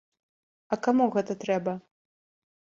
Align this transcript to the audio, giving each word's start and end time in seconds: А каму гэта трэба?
А 0.75 0.77
каму 0.87 1.05
гэта 1.17 1.37
трэба? 1.45 1.73